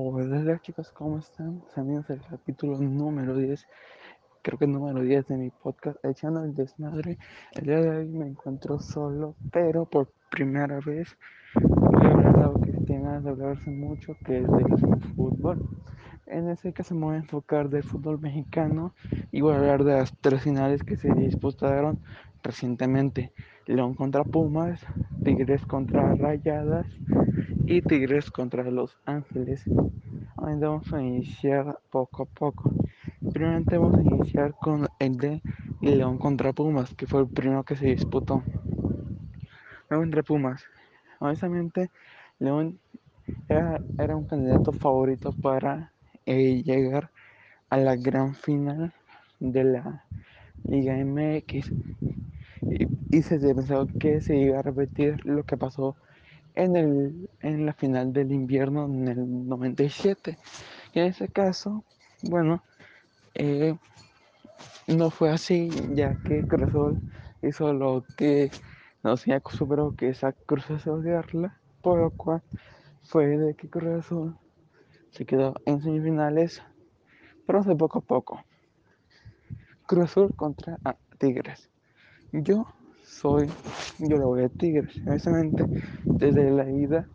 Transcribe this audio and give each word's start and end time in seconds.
Hola 0.00 0.60
chicos, 0.62 0.92
¿cómo 0.92 1.18
están? 1.18 1.60
Bienvenidos 1.74 2.08
al 2.10 2.20
capítulo 2.20 2.78
número 2.78 3.34
10, 3.34 3.66
creo 4.42 4.56
que 4.56 4.68
número 4.68 5.00
10 5.00 5.26
de 5.26 5.36
mi 5.36 5.50
podcast 5.50 5.98
Echando 6.04 6.44
el 6.44 6.54
Desmadre. 6.54 7.18
El 7.50 7.64
día 7.66 7.80
de 7.80 7.88
hoy 7.88 8.08
me 8.08 8.28
encuentro 8.28 8.78
solo, 8.78 9.34
pero 9.50 9.86
por 9.86 10.12
primera 10.30 10.78
vez 10.78 11.18
voy 11.56 12.06
a 12.06 12.10
hablar 12.10 12.36
de 12.36 12.42
algo 12.44 12.60
que 12.60 12.72
tiene 12.86 13.20
de 13.20 13.28
hablarse 13.28 13.70
mucho, 13.70 14.16
que 14.24 14.38
es 14.38 14.46
del 14.46 15.00
fútbol. 15.16 15.68
En 16.26 16.48
este 16.48 16.72
caso 16.72 16.94
me 16.94 17.06
voy 17.06 17.16
a 17.16 17.18
enfocar 17.18 17.68
del 17.68 17.82
fútbol 17.82 18.20
mexicano 18.20 18.94
y 19.32 19.40
voy 19.40 19.54
a 19.54 19.58
hablar 19.58 19.82
de 19.82 19.94
las 19.94 20.16
tres 20.20 20.42
finales 20.42 20.84
que 20.84 20.96
se 20.96 21.12
disputaron 21.12 21.98
recientemente. 22.48 23.30
León 23.66 23.92
contra 23.94 24.24
Pumas, 24.24 24.80
Tigres 25.22 25.66
contra 25.66 26.14
Rayadas 26.14 26.86
y 27.66 27.82
Tigres 27.82 28.30
contra 28.30 28.62
Los 28.70 28.96
Ángeles. 29.04 29.62
Vamos 30.34 30.90
a 30.94 31.02
iniciar 31.02 31.78
poco 31.90 32.22
a 32.22 32.26
poco. 32.26 32.72
Primeramente 33.34 33.76
vamos 33.76 33.98
a 33.98 34.02
iniciar 34.02 34.54
con 34.54 34.88
el 34.98 35.18
de 35.18 35.42
León 35.82 36.16
contra 36.16 36.54
Pumas, 36.54 36.94
que 36.94 37.06
fue 37.06 37.20
el 37.20 37.28
primero 37.28 37.64
que 37.64 37.76
se 37.76 37.88
disputó. 37.88 38.42
León 39.90 40.04
contra 40.04 40.22
Pumas. 40.22 40.64
Honestamente, 41.18 41.90
León 42.38 42.78
era, 43.46 43.78
era 43.98 44.16
un 44.16 44.24
candidato 44.24 44.72
favorito 44.72 45.32
para 45.32 45.92
eh, 46.24 46.62
llegar 46.62 47.10
a 47.68 47.76
la 47.76 47.94
gran 47.96 48.34
final 48.34 48.94
de 49.38 49.64
la 49.64 50.04
Liga 50.64 50.96
MX. 50.96 51.72
Y, 53.10 53.22
se 53.22 53.38
pensó 53.38 53.88
que 53.98 54.20
se 54.20 54.36
iba 54.36 54.58
a 54.58 54.62
repetir 54.62 55.18
lo 55.24 55.44
que 55.44 55.56
pasó 55.56 55.96
en, 56.54 56.76
el, 56.76 57.30
en 57.40 57.64
la 57.64 57.72
final 57.72 58.12
del 58.12 58.32
invierno 58.32 58.84
en 58.86 59.08
el 59.08 59.48
97. 59.48 60.36
Y 60.92 61.00
en 61.00 61.06
ese 61.06 61.28
caso, 61.28 61.84
bueno, 62.22 62.62
eh, 63.34 63.76
no 64.86 65.10
fue 65.10 65.30
así, 65.30 65.70
ya 65.94 66.16
que 66.24 66.42
Cruz 66.44 66.68
Azul 66.68 67.00
hizo 67.42 67.72
lo 67.72 68.04
que 68.16 68.50
nos 69.02 69.22
tenía 69.22 69.38
acostumbrado, 69.38 69.94
que 69.94 70.10
es 70.10 70.24
a 70.24 70.32
Cruz 70.32 70.70
Azul 70.70 71.04
por 71.82 71.98
lo 71.98 72.10
cual 72.10 72.42
fue 73.02 73.26
de 73.26 73.54
que 73.54 73.68
Cruz 73.68 74.06
se 75.10 75.24
quedó 75.24 75.54
en 75.64 75.80
semifinales, 75.82 76.62
pero 77.46 77.62
de 77.62 77.76
poco 77.76 77.98
a 77.98 78.02
poco. 78.02 78.44
Cruz 79.86 80.04
Azul 80.04 80.34
contra 80.34 80.78
Tigres. 81.18 81.70
Yo 82.32 82.66
soy, 83.04 83.48
yo 83.98 84.18
le 84.18 84.24
voy 84.24 84.42
a 84.42 84.48
Tigres. 84.48 84.96
Honestamente, 85.06 85.64
desde 86.04 86.50
la 86.50 86.70
ida 86.70 87.08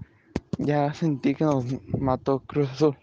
ya 0.58 0.94
sentí 0.94 1.36
que 1.36 1.44
nos 1.44 1.66
mató 2.00 2.40
Cruz 2.40 2.72
Azul. 2.72 2.98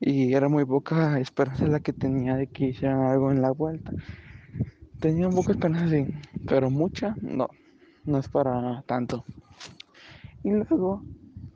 Y 0.00 0.34
era 0.34 0.48
muy 0.48 0.64
poca 0.64 1.18
esperanza 1.18 1.66
la 1.66 1.80
que 1.80 1.92
tenía 1.92 2.36
de 2.36 2.48
que 2.48 2.66
hicieran 2.66 3.02
algo 3.02 3.30
en 3.30 3.40
la 3.40 3.52
vuelta. 3.52 3.92
Tenía 5.00 5.30
poca 5.30 5.52
esperanza, 5.52 5.88
sí, 5.88 6.06
pero 6.46 6.70
mucha, 6.70 7.16
no, 7.22 7.48
no 8.04 8.18
es 8.18 8.28
para 8.28 8.82
tanto. 8.82 9.24
Y 10.42 10.50
luego 10.50 11.02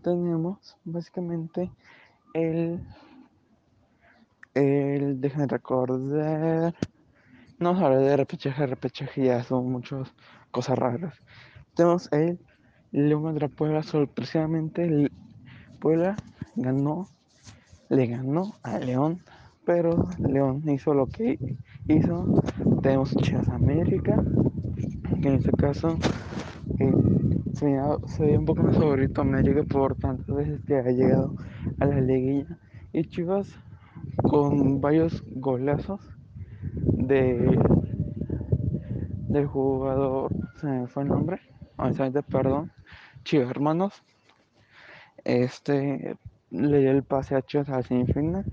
tenemos 0.03 0.77
básicamente 0.85 1.71
el, 2.33 2.81
el, 4.55 5.21
déjenme 5.21 5.47
recordar, 5.47 6.75
no 7.59 7.71
hablar 7.71 8.01
de 8.01 8.17
repechaje, 8.17 8.67
repechaje 8.67 9.25
ya 9.25 9.43
son 9.43 9.71
muchas 9.71 10.13
cosas 10.51 10.79
raras. 10.79 11.15
Tenemos 11.75 12.11
el 12.13 12.39
León 12.93 13.23
contra 13.23 13.49
Puebla, 13.49 13.83
sorpresivamente 13.83 15.11
Puebla 15.81 16.17
ganó, 16.55 17.09
le 17.89 18.07
ganó 18.07 18.55
a 18.63 18.79
León, 18.79 19.21
pero 19.65 20.09
León 20.19 20.63
hizo 20.69 20.95
lo 20.95 21.07
que 21.07 21.39
hizo. 21.89 22.43
Tenemos 22.83 23.15
Chivas 23.17 23.49
América, 23.49 24.23
que 25.21 25.29
en 25.29 25.35
este 25.35 25.51
caso 25.53 25.99
se, 27.55 27.71
se 28.07 28.25
ve 28.25 28.39
un 28.39 28.45
poco 28.45 28.63
más 28.63 28.77
favorito 28.77 29.23
América 29.23 29.63
por 29.65 29.95
tantas 29.97 30.27
veces 30.27 30.61
que 30.67 30.77
ha 30.77 30.83
llegado 30.83 31.35
a 31.81 31.87
la 31.87 32.01
liguilla. 32.01 32.59
Y 32.93 33.05
Chivas 33.05 33.49
con 34.23 34.81
varios 34.81 35.25
golazos 35.35 36.16
de 37.07 37.59
del 39.29 39.47
jugador, 39.47 40.33
se 40.61 40.67
me 40.67 40.87
fue 40.87 41.03
el 41.03 41.09
nombre, 41.09 41.41
honestamente, 41.77 42.23
perdón, 42.23 42.71
Chivas 43.25 43.51
Hermanos. 43.51 44.03
Este 45.25 46.17
le 46.51 46.79
dio 46.79 46.91
el 46.93 47.03
pase 47.03 47.35
a 47.35 47.43
Chivas 47.43 47.69
a 47.69 47.77
la 47.77 47.83
semifinal. 47.83 48.45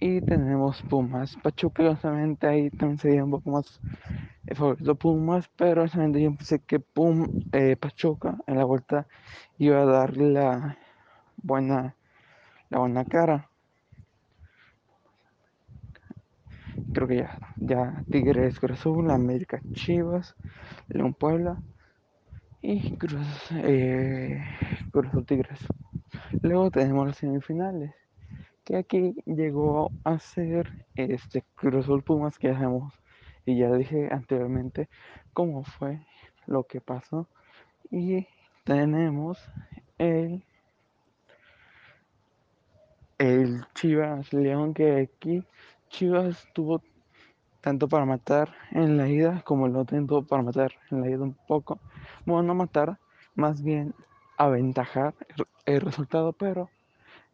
Y 0.00 0.20
tenemos 0.20 0.80
Pumas. 0.82 1.36
Pachuca, 1.42 1.82
obviamente, 1.90 2.46
ahí 2.46 2.70
también 2.70 2.98
sería 2.98 3.24
un 3.24 3.32
poco 3.32 3.50
más 3.50 3.80
favorito 4.54 4.94
Pumas, 4.94 5.50
pero 5.56 5.82
honestamente 5.82 6.22
yo 6.22 6.34
pensé 6.34 6.60
que 6.60 6.78
Pum, 6.80 7.26
eh, 7.52 7.76
Pachuca 7.76 8.38
en 8.46 8.56
la 8.58 8.64
vuelta 8.64 9.06
iba 9.58 9.82
a 9.82 9.84
darle 9.84 10.30
la 10.32 10.78
buena, 11.42 11.96
la 12.70 12.78
buena 12.78 13.04
cara. 13.04 13.47
Creo 16.92 17.08
que 17.08 17.16
ya, 17.16 17.38
ya 17.56 18.04
Tigres 18.10 18.58
Cruz 18.60 18.86
América 19.10 19.60
Chivas, 19.72 20.34
León 20.88 21.14
Puebla 21.14 21.60
y 22.60 22.96
Cruz, 22.96 23.50
eh, 23.52 24.42
Cruz 24.90 25.26
Tigres. 25.26 25.60
Luego 26.42 26.70
tenemos 26.70 27.06
las 27.06 27.16
semifinales, 27.16 27.94
que 28.64 28.76
aquí 28.76 29.14
llegó 29.26 29.90
a 30.04 30.18
ser 30.18 30.86
este 30.94 31.44
Cruz 31.54 31.86
Pumas 32.04 32.38
que 32.38 32.50
hacemos 32.50 32.92
y 33.44 33.58
ya 33.58 33.72
dije 33.72 34.08
anteriormente 34.10 34.88
cómo 35.32 35.64
fue 35.64 36.00
lo 36.46 36.64
que 36.64 36.80
pasó 36.80 37.28
y 37.90 38.26
tenemos 38.64 39.38
el 39.96 40.42
el 43.18 43.64
Chivas 43.74 44.32
León 44.32 44.74
que 44.74 45.00
aquí 45.00 45.44
Chivas 45.88 46.48
tuvo 46.52 46.82
tanto 47.60 47.88
para 47.88 48.04
matar 48.04 48.54
en 48.70 48.96
la 48.96 49.08
ida 49.08 49.42
como 49.44 49.68
lo 49.68 49.80
intentó 49.80 50.22
para 50.22 50.42
matar 50.42 50.72
en 50.90 51.00
la 51.00 51.10
ida 51.10 51.22
un 51.22 51.34
poco. 51.46 51.80
Bueno, 52.24 52.42
no 52.42 52.54
matar, 52.54 52.98
más 53.34 53.62
bien 53.62 53.94
aventajar 54.36 55.14
el 55.66 55.80
resultado, 55.80 56.32
pero 56.32 56.70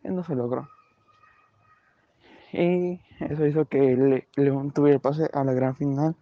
no 0.02 0.24
se 0.24 0.34
logró. 0.34 0.68
Y 2.52 3.00
eso 3.20 3.46
hizo 3.46 3.64
que 3.66 4.24
León 4.36 4.70
tuviera 4.72 4.98
pase 4.98 5.28
a 5.32 5.44
la 5.44 5.52
gran 5.52 5.74
final 5.76 6.14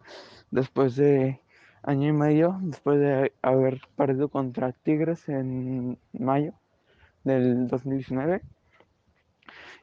después 0.51 0.97
de 0.97 1.41
año 1.83 2.09
y 2.09 2.13
medio, 2.13 2.59
después 2.63 2.99
de 2.99 3.33
haber 3.43 3.81
perdido 3.97 4.29
contra 4.29 4.73
Tigres 4.73 5.29
en 5.29 5.99
mayo 6.13 6.55
del 7.25 7.69
2019. 7.69 8.43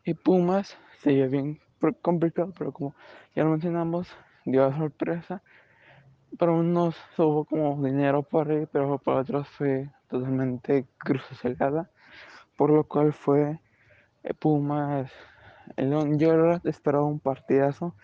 Y 0.05 0.13
Pumas 0.13 0.77
se 0.99 1.27
bien 1.27 1.59
complicado, 2.01 2.53
pero 2.57 2.71
como 2.71 2.95
ya 3.35 3.43
lo 3.43 3.51
mencionamos, 3.51 4.07
dio 4.45 4.71
sorpresa. 4.75 5.41
Para 6.37 6.51
unos 6.51 6.95
hubo 7.17 7.45
como 7.45 7.83
dinero 7.83 8.23
por 8.23 8.51
ahí, 8.51 8.67
pero 8.71 8.97
para 8.99 9.21
otros 9.21 9.47
fue 9.49 9.89
totalmente 10.09 10.85
cruzacelada, 10.97 11.89
por 12.55 12.69
lo 12.69 12.83
cual 12.83 13.13
fue 13.13 13.59
eh, 14.23 14.33
Pumas. 14.33 15.11
El, 15.75 16.17
yo 16.17 16.59
esperaba 16.63 17.05
un 17.05 17.19
partidazo. 17.19 17.95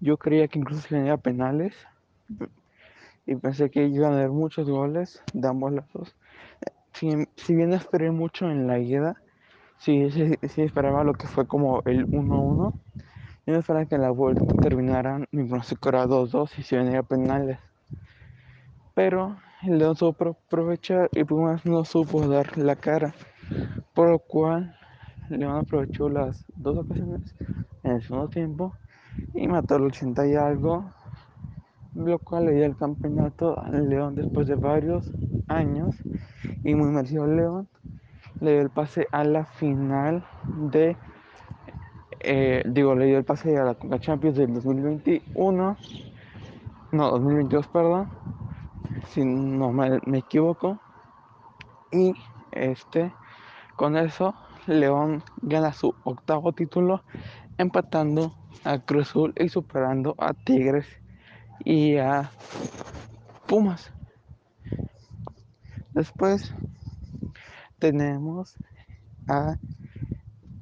Yo 0.00 0.16
creía 0.16 0.48
que 0.48 0.58
incluso 0.58 0.88
se 0.88 0.94
venía 0.96 1.16
penales 1.16 1.74
y 3.26 3.36
pensé 3.36 3.70
que 3.70 3.86
iban 3.86 4.12
a 4.12 4.16
haber 4.16 4.30
muchos 4.30 4.68
goles 4.68 5.22
de 5.32 5.48
ambos 5.48 5.72
lados. 5.72 6.16
Si, 6.94 7.10
si 7.36 7.54
bien 7.54 7.72
esperé 7.72 8.10
mucho 8.10 8.50
en 8.50 8.66
la 8.66 8.78
ida, 8.78 9.16
sí, 9.78 10.10
sí, 10.10 10.34
sí 10.48 10.62
esperaba 10.62 11.04
lo 11.04 11.14
que 11.14 11.26
fue 11.26 11.46
como 11.46 11.82
el 11.84 12.08
1-1 12.10 12.74
yo 13.50 13.54
no 13.54 13.60
esperaba 13.60 13.86
que 13.86 13.98
la 13.98 14.10
vuelta 14.10 14.44
terminara, 14.62 15.26
mi 15.32 15.42
pronóstico 15.42 15.88
era 15.88 16.06
2-2 16.06 16.56
y 16.58 16.62
se 16.62 16.76
venía 16.76 17.00
a 17.00 17.02
penales. 17.02 17.58
Pero 18.94 19.36
el 19.64 19.78
León 19.78 19.96
supo 19.96 20.38
aprovechar 20.46 21.08
y 21.12 21.24
Pumas 21.24 21.66
no 21.66 21.84
supo 21.84 22.28
dar 22.28 22.56
la 22.56 22.76
cara. 22.76 23.12
Por 23.92 24.10
lo 24.10 24.20
cual 24.20 24.76
León 25.30 25.56
aprovechó 25.56 26.08
las 26.08 26.44
dos 26.54 26.78
ocasiones 26.78 27.34
en 27.82 27.92
el 27.92 28.02
segundo 28.02 28.28
tiempo 28.28 28.74
y 29.34 29.48
mató 29.48 29.76
el 29.76 29.82
80 29.82 30.28
y 30.28 30.34
algo. 30.36 30.88
Lo 31.96 32.20
cual 32.20 32.46
le 32.46 32.52
dio 32.52 32.66
el 32.66 32.76
campeonato 32.76 33.58
al 33.60 33.88
León 33.88 34.14
después 34.14 34.46
de 34.46 34.54
varios 34.54 35.10
años 35.48 35.96
y 36.62 36.76
muy 36.76 36.88
merecido 36.90 37.26
León. 37.26 37.66
Le 38.40 38.52
dio 38.52 38.60
el 38.62 38.70
pase 38.70 39.08
a 39.10 39.24
la 39.24 39.44
final 39.44 40.24
de 40.70 40.96
eh, 42.20 42.62
digo, 42.66 42.94
le 42.94 43.06
dio 43.06 43.18
el 43.18 43.24
pase 43.24 43.56
a 43.58 43.64
la 43.64 43.98
Champions 43.98 44.36
del 44.36 44.54
2021, 44.54 45.76
no, 46.92 47.10
2022, 47.10 47.68
perdón, 47.68 48.10
si 49.08 49.24
no 49.24 49.72
me, 49.72 50.18
equivoco. 50.18 50.80
Y 51.92 52.12
este, 52.52 53.12
con 53.76 53.96
eso 53.96 54.34
León 54.66 55.22
gana 55.42 55.72
su 55.72 55.94
octavo 56.04 56.52
título, 56.52 57.02
empatando 57.58 58.34
a 58.64 58.78
Cruz 58.78 59.08
Azul 59.08 59.34
y 59.36 59.48
superando 59.48 60.14
a 60.18 60.34
Tigres 60.34 60.86
y 61.64 61.96
a 61.96 62.30
Pumas. 63.46 63.92
Después 65.92 66.54
tenemos 67.78 68.56
a 69.28 69.56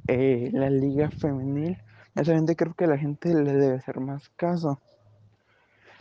eh, 0.08 0.50
la 0.52 0.70
liga 0.70 1.10
femenil. 1.10 1.78
Realmente 2.14 2.56
creo 2.56 2.74
que 2.74 2.86
la 2.86 2.98
gente 2.98 3.32
le 3.32 3.52
debe 3.52 3.76
hacer 3.76 4.00
más 4.00 4.28
caso. 4.30 4.80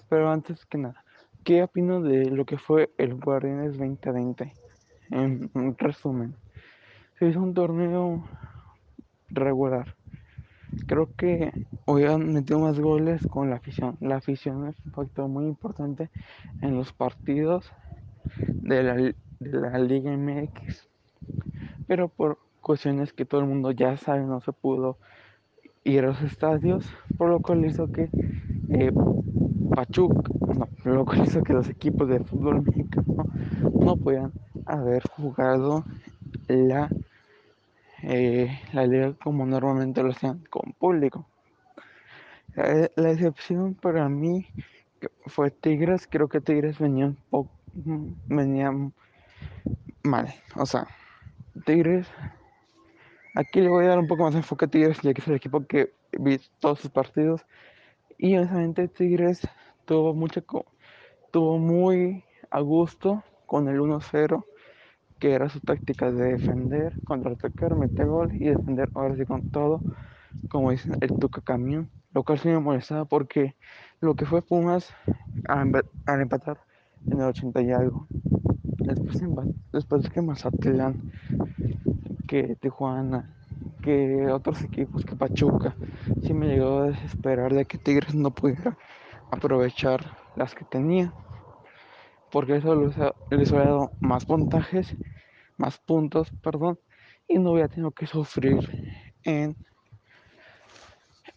Pero 0.10 0.32
antes 0.32 0.66
que 0.66 0.78
nada, 0.78 1.04
¿qué 1.44 1.62
opino 1.62 2.02
de 2.02 2.32
lo 2.32 2.46
que 2.46 2.58
fue 2.58 2.90
el 2.98 3.16
Guardianes 3.16 3.78
2020? 3.78 4.54
En, 5.12 5.52
en 5.54 5.78
resumen, 5.78 6.36
se 7.20 7.28
hizo 7.28 7.42
un 7.42 7.54
torneo 7.54 8.26
regular. 9.30 9.96
Creo 10.88 11.14
que 11.16 11.52
hubieran 11.86 12.34
metido 12.34 12.60
más 12.60 12.80
goles 12.80 13.26
con 13.28 13.50
la 13.50 13.58
afición. 13.58 13.98
La 14.00 14.18
afición 14.18 14.68
es 14.68 14.76
un 14.86 14.92
factor 14.94 15.28
muy 15.28 15.46
importante 15.46 16.10
en 16.62 16.76
los 16.76 16.94
partidos 16.94 17.72
de 18.48 18.84
la, 18.84 18.96
de 18.96 19.16
la 19.40 19.78
Liga 19.80 20.16
MX. 20.16 20.88
Pero 21.88 22.10
por 22.10 22.38
cuestiones 22.68 23.14
que 23.14 23.24
todo 23.24 23.40
el 23.40 23.48
mundo 23.48 23.72
ya 23.72 23.96
sabe, 23.96 24.26
no 24.26 24.42
se 24.42 24.52
pudo 24.52 24.98
ir 25.86 26.04
a 26.04 26.08
los 26.08 26.22
estadios, 26.22 26.86
por 27.18 27.30
lo 27.30 27.40
cual 27.40 27.66
hizo 27.66 27.90
que 27.90 28.10
eh, 28.70 28.92
Pachuca, 29.74 30.30
no, 30.54 30.68
lo 30.84 31.06
cual 31.06 31.24
hizo 31.24 31.42
que 31.44 31.54
los 31.54 31.70
equipos 31.70 32.10
de 32.10 32.20
fútbol 32.20 32.62
mexicano 32.68 33.26
no 33.80 33.96
puedan 33.96 34.34
haber 34.66 35.02
jugado 35.08 35.86
la, 36.50 36.90
eh, 38.04 38.60
la 38.74 38.86
liga 38.86 39.14
como 39.24 39.46
normalmente 39.46 40.04
lo 40.04 40.12
hacían 40.12 40.44
con 40.50 40.74
público. 40.74 41.26
La, 42.56 42.92
la, 42.98 43.12
excepción 43.12 43.76
para 43.76 44.10
mí 44.10 44.46
fue 45.28 45.52
Tigres, 45.52 46.06
creo 46.10 46.28
que 46.28 46.42
Tigres 46.42 46.80
venía 46.80 47.14
un 47.32 48.18
venía 48.28 48.74
mal, 50.04 50.34
o 50.56 50.66
sea, 50.66 50.88
Tigres 51.66 52.08
Aquí 53.38 53.62
le 53.62 53.70
voy 53.70 53.86
a 53.86 53.90
dar 53.90 54.00
un 54.00 54.08
poco 54.08 54.24
más 54.24 54.34
de 54.34 54.40
enfoque 54.40 54.66
a 54.66 54.68
Tigres, 54.68 55.00
ya 55.04 55.14
que 55.14 55.22
es 55.22 55.28
el 55.28 55.36
equipo 55.36 55.64
que 55.68 55.94
vi 56.18 56.40
todos 56.60 56.80
sus 56.80 56.90
partidos. 56.90 57.46
Y 58.18 58.36
honestamente 58.36 58.88
Tigres 58.88 59.48
tuvo 59.86 60.16
mucho, 60.16 60.44
tuvo 61.30 61.60
muy 61.60 62.24
a 62.50 62.62
gusto 62.62 63.24
con 63.46 63.68
el 63.68 63.80
1-0, 63.80 64.44
que 65.20 65.34
era 65.34 65.50
su 65.50 65.60
táctica 65.60 66.12
de 66.12 66.32
defender, 66.32 66.96
contraatacar, 67.04 67.76
meter 67.76 68.08
gol 68.08 68.34
y 68.34 68.46
defender 68.46 68.90
ahora 68.96 69.16
sí 69.16 69.24
con 69.24 69.52
todo, 69.52 69.82
como 70.50 70.72
dice 70.72 70.90
el 71.00 71.20
Tuca 71.20 71.42
Camión. 71.42 71.92
Lo 72.14 72.24
cual 72.24 72.40
sí 72.40 72.48
me 72.48 72.58
molestaba 72.58 73.06
porque 73.06 73.56
lo 74.02 74.16
que 74.16 74.26
fue 74.26 74.42
Pumas 74.42 74.92
al 75.48 76.22
empatar 76.22 76.58
en 77.06 77.20
el 77.20 77.26
80 77.26 77.62
y 77.62 77.72
algo. 77.72 78.08
Después, 78.80 79.22
después 79.72 80.10
que 80.10 80.24
Mazatlán 80.24 81.12
que 82.28 82.56
Tijuana, 82.58 83.36
que 83.82 84.28
otros 84.28 84.64
equipos, 84.64 85.06
que 85.06 85.16
Pachuca. 85.16 85.76
Sí 86.22 86.34
me 86.34 86.48
llegó 86.48 86.80
a 86.80 86.88
desesperar 86.90 87.54
de 87.54 87.66
que 87.66 87.78
Tigres 87.78 88.14
no 88.14 88.32
pudiera 88.32 88.78
aprovechar 89.32 90.14
las 90.36 90.54
que 90.54 90.66
tenía. 90.66 91.14
Porque 92.32 92.58
eso 92.58 92.76
les, 92.76 92.96
hubiera 93.52 93.66
dado 93.66 93.94
más 94.02 94.26
puntajes, 94.26 94.96
más 95.58 95.78
puntos, 95.80 96.32
perdón, 96.42 96.80
y 97.28 97.40
no 97.40 97.52
hubiera 97.54 97.70
tenido 97.70 97.92
que 97.92 98.06
sufrir 98.06 98.60
en, 99.24 99.58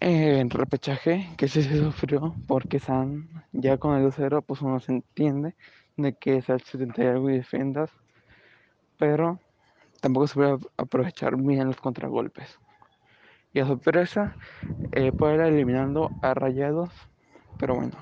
en 0.01 0.51
repechaje, 0.51 1.29
que 1.39 1.47
sí 1.49 1.63
se 1.63 1.79
sufrió, 1.79 2.37
porque 2.47 2.81
San, 2.81 3.29
ya 3.53 3.79
con 3.79 3.97
el 3.97 4.03
2-0, 4.05 4.43
pues 4.43 4.61
uno 4.63 4.81
se 4.81 4.93
entiende 4.93 5.55
de 5.97 6.15
que 6.17 6.39
es 6.39 6.49
el 6.49 6.61
70 6.63 7.05
y 7.05 7.07
algo 7.07 7.31
y 7.31 7.35
defendas, 7.37 7.91
pero 8.99 9.41
tampoco 10.01 10.27
se 10.27 10.35
puede 10.35 10.59
aprovechar 10.77 11.37
bien 11.37 11.67
los 11.67 11.77
contragolpes. 11.77 12.59
Y 13.53 13.61
a 13.61 13.67
sorpresa, 13.67 14.37
eh, 14.93 15.13
puede 15.13 15.35
ir 15.35 15.41
eliminando 15.41 16.11
a 16.23 16.35
rayados, 16.35 16.91
pero 17.59 17.75
bueno, 17.75 17.93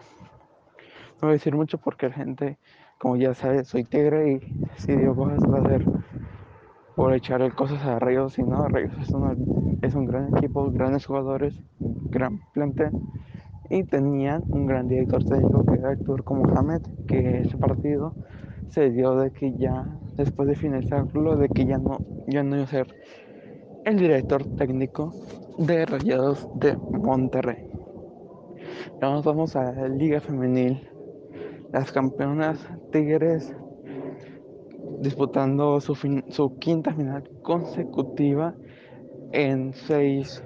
no 1.14 1.20
voy 1.22 1.30
a 1.30 1.32
decir 1.32 1.54
mucho 1.54 1.78
porque 1.78 2.08
la 2.08 2.14
gente, 2.14 2.58
como 2.98 3.16
ya 3.16 3.34
sabe, 3.34 3.64
soy 3.64 3.84
tigre 3.84 4.32
y 4.32 4.40
si 4.76 4.94
digo 4.94 5.16
cosas 5.16 5.40
va 5.50 5.58
a 5.58 5.68
ser 5.68 5.84
por 6.94 7.14
echarle 7.14 7.52
cosas 7.52 7.80
a 7.84 7.98
Rayados 7.98 8.38
y 8.38 8.42
no, 8.42 8.66
Rayados 8.68 8.98
es, 8.98 9.14
es 9.82 9.94
un 9.94 10.06
gran 10.06 10.36
equipo, 10.36 10.70
grandes 10.70 11.06
jugadores, 11.06 11.54
gran 11.78 12.40
plantel 12.52 12.90
y 13.70 13.84
tenían 13.84 14.42
un 14.48 14.66
gran 14.66 14.88
director 14.88 15.24
técnico 15.24 15.64
que 15.64 15.74
era 15.74 15.96
Turco 15.96 16.34
Mohamed, 16.34 16.82
que 17.06 17.40
ese 17.40 17.56
partido 17.56 18.14
se 18.70 18.90
dio 18.90 19.16
de 19.16 19.30
que 19.30 19.56
ya 19.56 19.86
después 20.18 20.48
de 20.48 20.56
finalizarlo 20.56 21.36
de 21.36 21.48
que 21.48 21.64
ya 21.64 21.78
no 21.78 21.98
ya 22.26 22.42
no 22.42 22.56
iba 22.56 22.64
a 22.64 22.68
ser 22.68 22.86
el 23.84 23.96
director 23.96 24.44
técnico 24.56 25.14
de 25.56 25.86
Rayados 25.86 26.46
de 26.56 26.76
Monterrey. 26.76 27.70
Ahora 29.00 29.22
vamos 29.22 29.56
a 29.56 29.72
la 29.72 29.88
Liga 29.88 30.20
Femenil. 30.20 30.86
Las 31.72 31.92
campeonas 31.92 32.58
Tigres 32.92 33.54
disputando 35.00 35.80
su, 35.80 35.94
su 36.28 36.58
quinta 36.58 36.92
final 36.92 37.30
consecutiva 37.42 38.54
en 39.32 39.72
seis 39.72 40.42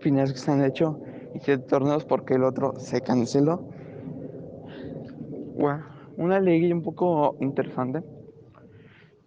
finales 0.00 0.32
que 0.32 0.38
se 0.38 0.50
han 0.52 0.64
hecho 0.64 1.00
y 1.34 1.40
siete 1.40 1.64
torneos 1.64 2.04
porque 2.04 2.34
el 2.34 2.44
otro 2.44 2.78
se 2.78 3.00
canceló. 3.00 3.68
Wow 5.56 5.98
una 6.18 6.40
liguilla 6.40 6.74
un 6.74 6.82
poco 6.82 7.36
interesante. 7.40 8.02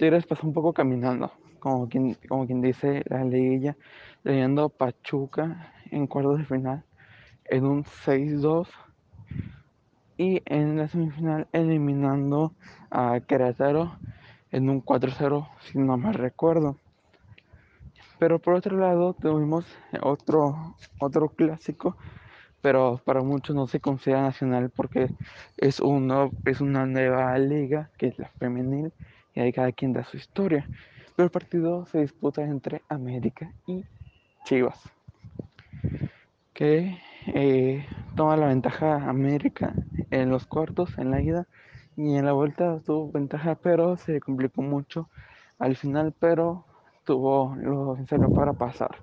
Tigres 0.01 0.25
pasó 0.25 0.47
un 0.47 0.53
poco 0.53 0.73
caminando, 0.73 1.31
como 1.59 1.87
quien, 1.87 2.17
como 2.27 2.47
quien 2.47 2.59
dice 2.59 3.03
la 3.05 3.23
liguilla, 3.23 3.77
leyendo 4.23 4.69
Pachuca 4.69 5.75
en 5.91 6.07
cuartos 6.07 6.39
de 6.39 6.45
final 6.45 6.83
en 7.45 7.65
un 7.65 7.83
6-2 7.83 8.67
y 10.17 10.41
en 10.45 10.79
la 10.79 10.87
semifinal 10.87 11.47
eliminando 11.51 12.55
a 12.89 13.19
Querétaro 13.19 13.95
en 14.49 14.71
un 14.71 14.83
4-0, 14.83 15.47
si 15.71 15.77
no 15.77 15.97
me 15.97 16.11
recuerdo. 16.13 16.77
Pero 18.17 18.39
por 18.39 18.55
otro 18.55 18.79
lado 18.79 19.13
tuvimos 19.13 19.67
otro, 20.01 20.77
otro 20.99 21.29
clásico 21.29 21.95
pero 22.61 23.01
para 23.03 23.21
muchos 23.21 23.55
no 23.55 23.67
se 23.67 23.79
considera 23.79 24.21
nacional 24.21 24.71
porque 24.75 25.09
es, 25.57 25.79
uno, 25.79 26.31
es 26.45 26.61
una 26.61 26.85
nueva 26.85 27.37
liga 27.37 27.89
que 27.97 28.07
es 28.07 28.19
la 28.19 28.29
femenil 28.39 28.93
y 29.33 29.39
ahí 29.39 29.51
cada 29.51 29.71
quien 29.71 29.93
da 29.93 30.03
su 30.03 30.17
historia. 30.17 30.67
Pero 31.15 31.25
el 31.25 31.31
partido 31.31 31.85
se 31.85 31.99
disputa 31.99 32.41
entre 32.43 32.81
América 32.89 33.51
y 33.67 33.83
Chivas, 34.45 34.79
que 36.53 36.97
eh, 37.27 37.85
toma 38.15 38.37
la 38.37 38.47
ventaja 38.47 39.09
América 39.09 39.73
en 40.09 40.29
los 40.29 40.45
cuartos, 40.45 40.97
en 40.97 41.11
la 41.11 41.21
ida, 41.21 41.47
y 41.97 42.15
en 42.15 42.25
la 42.25 42.31
vuelta 42.31 42.79
tuvo 42.85 43.11
ventaja, 43.11 43.55
pero 43.55 43.97
se 43.97 44.19
complicó 44.21 44.61
mucho 44.61 45.09
al 45.59 45.75
final, 45.75 46.13
pero 46.17 46.65
tuvo 47.03 47.55
lo 47.55 47.95
necesario 47.95 48.29
para 48.33 48.53
pasar. 48.53 48.95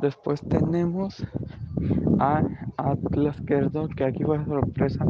Después 0.00 0.40
tenemos 0.48 1.24
a 2.18 2.42
Atlas 2.76 3.40
Querétaro, 3.42 3.88
que 3.88 4.04
aquí 4.04 4.24
fue 4.24 4.44
sorpresa. 4.44 5.04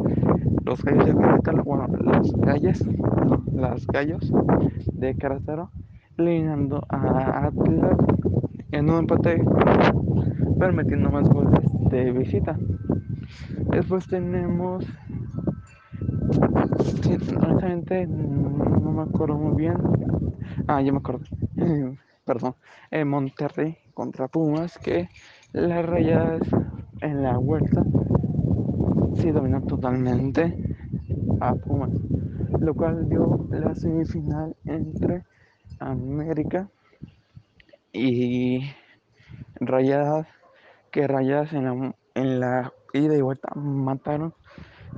Los 0.65 0.83
gallos 0.83 1.07
de 1.07 1.15
Querétaro, 1.15 1.65
bueno, 1.65 1.87
los 1.99 2.33
gallos, 2.37 2.87
no, 2.87 3.43
las 3.53 3.87
gallos 3.87 4.33
de 4.93 5.15
Querétaro, 5.15 5.71
eliminando 6.19 6.83
a 6.89 7.47
Atlas 7.47 7.99
en 8.73 8.91
un 8.91 8.99
empate, 9.01 9.43
permitiendo 10.59 11.11
más 11.11 11.29
goles 11.29 11.61
de 11.91 12.13
visita. 12.13 12.59
Después 13.71 14.07
tenemos, 14.07 14.85
honestamente, 17.43 18.07
no 18.07 18.93
me 18.93 19.03
acuerdo 19.03 19.37
muy 19.37 19.57
bien. 19.57 19.77
Ah, 20.67 20.81
ya 20.81 20.93
me 20.93 20.99
acuerdo. 20.99 21.25
Perdón. 22.25 22.55
en 22.91 23.09
Monterrey 23.09 23.84
contra 23.95 24.29
Pumas, 24.29 24.79
que 24.79 25.09
las 25.53 25.87
rayadas 25.87 26.43
en 27.01 27.23
la 27.23 27.39
vuelta 27.39 27.83
sí 29.17 29.31
dominan 29.31 29.67
totalmente 29.67 30.57
a 31.41 31.55
Pumas, 31.55 31.91
lo 32.61 32.75
cual 32.75 33.09
dio 33.09 33.47
la 33.51 33.75
semifinal 33.75 34.55
entre 34.67 35.25
América 35.79 36.69
y 37.93 38.61
Rayadas, 39.61 40.27
que 40.91 41.07
Rayadas 41.07 41.53
en 41.53 41.65
la, 41.65 41.95
en 42.15 42.41
la 42.41 42.73
ida 42.93 43.17
y 43.17 43.21
vuelta 43.21 43.49
mataron 43.55 44.35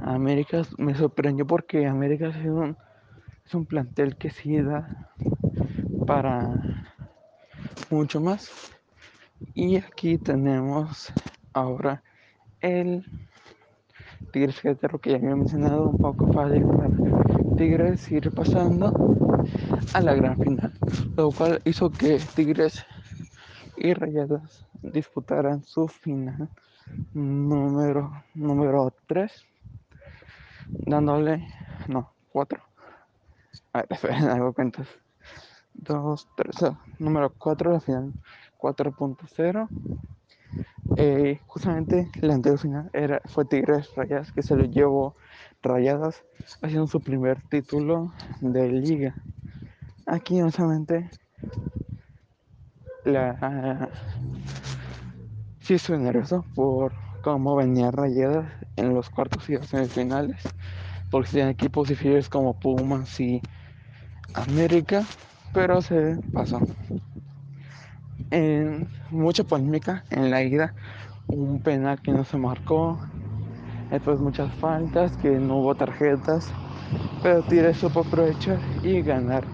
a 0.03 0.15
América. 0.15 0.63
Me 0.79 0.95
sorprendió 0.95 1.47
porque 1.47 1.87
América 1.87 2.29
es 2.29 2.37
un, 2.47 2.77
es 3.45 3.55
un 3.55 3.67
plantel 3.67 4.17
que 4.17 4.31
sí 4.31 4.61
da 4.61 5.11
para 6.07 6.55
mucho 7.91 8.21
más. 8.21 8.76
Y 9.55 9.77
aquí 9.77 10.19
tenemos 10.19 11.13
ahora 11.53 12.03
el 12.61 13.05
Tigres 14.33 14.61
Querétaro 14.61 14.99
que 14.99 15.11
ya 15.11 15.17
había 15.17 15.37
mencionado, 15.37 15.91
un 15.91 15.99
poco 15.99 16.33
fácil 16.33 16.65
para 16.67 16.89
Tigres 17.57 18.11
ir 18.11 18.31
pasando 18.33 18.93
a 19.95 20.01
la 20.01 20.15
gran 20.15 20.37
final, 20.37 20.73
lo 21.17 21.31
cual 21.31 21.61
hizo 21.65 21.91
que 21.91 22.21
Tigres 22.35 22.85
y 23.77 23.95
Rayadas 23.95 24.67
disputaran 24.83 25.63
su 25.65 25.89
final 25.89 26.49
número 27.13 28.25
número 28.35 28.93
3 29.07 29.45
dándole 30.69 31.47
no 31.89 32.13
4 32.33 32.63
a 33.73 33.79
ver 33.79 33.87
esperen 33.91 34.29
hago 34.29 34.53
cuentas 34.53 34.87
2 35.75 36.29
3 36.37 36.57
número 36.99 37.33
4 37.37 37.73
la 37.73 37.81
final 37.81 38.13
4.0 38.59 39.69
eh, 40.99 41.41
justamente 41.47 42.11
la 42.21 42.35
anterior 42.35 42.59
final 42.59 42.91
era, 42.93 43.21
fue 43.27 43.45
Tigres 43.45 43.93
Rayadas 43.97 44.33
que 44.33 44.43
se 44.43 44.57
lo 44.57 44.65
llevó 44.65 45.17
Rayadas 45.63 46.25
haciendo 46.63 46.87
su 46.87 47.01
primer 47.01 47.43
título 47.51 48.13
de 48.41 48.69
liga. 48.69 49.17
Aquí 50.07 50.41
honestamente 50.41 51.11
la 53.05 53.91
sí 55.61 55.75
estoy 55.75 55.99
nervioso 55.99 56.45
por 56.55 56.93
cómo 57.23 57.57
venía 57.57 57.91
Rayadas 57.91 58.51
en 58.77 58.95
los 58.95 59.11
cuartos 59.11 59.49
y 59.51 59.57
las 59.57 59.67
semifinales 59.67 60.41
porque 61.11 61.31
tienen 61.31 61.51
equipos 61.51 61.89
difíciles 61.89 62.29
como 62.29 62.59
Pumas 62.59 63.19
y 63.21 63.43
América 64.35 65.05
pero 65.53 65.83
se 65.83 66.19
pasó 66.33 66.61
en 68.31 68.89
mucha 69.11 69.45
polémica 69.45 70.05
en 70.11 70.31
la 70.31 70.43
ida, 70.43 70.75
un 71.29 71.61
penal 71.61 72.01
que 72.01 72.13
no 72.13 72.25
se 72.25 72.37
marcó, 72.37 73.01
después 73.91 74.21
muchas 74.21 74.53
faltas, 74.55 75.17
que 75.17 75.31
no 75.31 75.59
hubo 75.59 75.75
tarjetas, 75.75 76.53
pero 77.23 77.43
Tigres 77.43 77.79
supo 77.79 78.01
aprovechar 78.01 78.59
y 78.83 79.03
ganar 79.03 79.45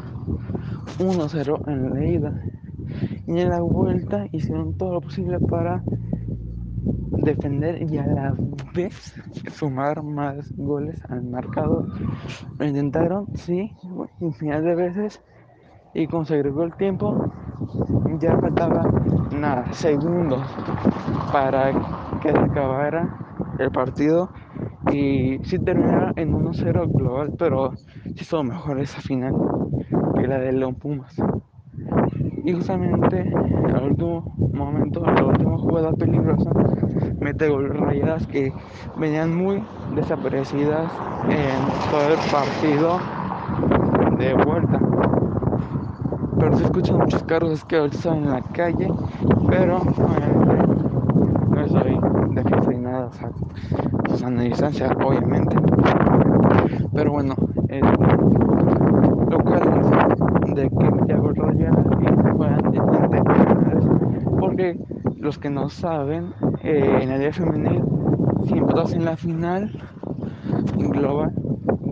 1-0 0.99 1.69
en 1.69 1.91
la 1.95 2.05
ida. 2.05 2.43
Y 3.27 3.41
en 3.41 3.49
la 3.51 3.61
vuelta 3.61 4.27
hicieron 4.33 4.77
todo 4.77 4.95
lo 4.95 5.01
posible 5.01 5.39
para 5.39 5.83
defender 7.23 7.91
y 7.91 7.99
a 7.99 8.07
la 8.07 8.35
vez 8.75 9.15
sumar 9.53 10.03
más 10.03 10.53
goles 10.57 11.01
al 11.09 11.23
marcador. 11.23 11.87
Lo 12.59 12.67
intentaron, 12.67 13.29
sí, 13.35 13.75
infinidad 14.21 14.63
de 14.63 14.75
veces, 14.75 15.23
y 15.95 16.05
agregó 16.05 16.65
el 16.65 16.75
tiempo 16.75 17.33
ya 18.19 18.37
faltaba 18.39 18.83
nada, 19.33 19.73
segundos 19.73 20.43
para 21.33 21.73
que 22.21 22.31
se 22.31 22.39
acabara 22.39 23.19
el 23.59 23.71
partido 23.71 24.31
y 24.93 25.39
si 25.45 25.59
terminara 25.59 26.13
en 26.17 26.33
1-0 26.33 26.93
global, 26.93 27.33
pero 27.39 27.75
sí 27.77 28.15
estuvo 28.17 28.45
mejor 28.45 28.81
esa 28.81 29.01
final 29.01 29.35
que 30.15 30.27
la 30.27 30.39
de 30.39 30.53
León 30.53 30.75
Pumas. 30.75 31.15
Y 32.45 32.53
justamente 32.53 33.33
al 33.75 33.85
último 33.85 34.35
momento, 34.53 35.05
la 35.05 35.25
última 35.25 35.59
jugada 35.59 35.93
peligrosa, 35.93 36.51
mete 37.21 37.49
gol 37.49 37.71
rayadas 37.71 38.27
que 38.27 38.53
venían 38.97 39.35
muy 39.35 39.63
desaparecidas 39.95 40.91
en 41.29 41.91
todo 41.91 42.09
el 42.09 42.19
partido 42.31 42.99
de 44.19 44.35
vuelta 44.45 44.72
pero 46.43 46.57
se 46.57 46.65
escuchan 46.65 46.99
muchos 46.99 47.23
carros, 47.23 47.65
que 47.65 47.77
ahorita 47.77 47.97
están 47.97 48.19
en 48.19 48.31
la 48.31 48.41
calle, 48.41 48.89
pero 49.49 49.77
obviamente 49.79 50.57
no 51.51 51.61
estoy 51.61 52.01
de 52.35 52.43
fiesta 52.43 52.71
ni 52.71 52.79
nada, 52.79 53.07
o 53.07 53.13
sea, 53.13 53.31
pues 54.07 54.23
a 54.25 54.31
distancia, 54.31 54.89
obviamente. 55.05 55.57
Pero 56.95 57.13
bueno, 57.13 57.37
lo 59.31 59.39
cual 59.39 59.63
es 60.49 60.55
de 60.57 60.69
que 60.69 60.91
me 60.91 61.13
hago 61.13 61.33
Raya 61.33 61.71
y 62.01 62.37
fueran 62.37 62.73
finales, 62.73 63.85
porque 64.41 64.77
los 65.19 65.39
que 65.39 65.49
no 65.49 65.69
saben, 65.69 66.35
eh, 66.65 66.99
en 67.03 67.11
el 67.13 67.21
día 67.21 67.33
femenil, 67.33 67.85
si 68.49 68.59
empatas 68.59 68.95
en 68.95 69.05
la 69.05 69.17
final 69.17 69.71
global, 70.77 71.33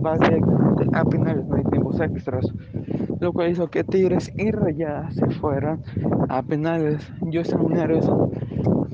va 0.05 0.17
directamente 0.17 0.89
a 0.91 1.05
finales, 1.05 1.47
no 1.47 1.55
hay 1.55 1.63
tiempos 1.63 2.01
extras 2.01 2.51
lo 3.21 3.31
cual 3.33 3.51
hizo 3.51 3.69
que 3.69 3.83
Tigres 3.83 4.33
y 4.35 4.49
Rayadas 4.49 5.13
se 5.13 5.27
fueran 5.27 5.81
a 6.27 6.41
penales. 6.41 7.07
Yo 7.21 7.41
estaba 7.41 7.61
muy 7.61 7.75
nervioso 7.75 8.31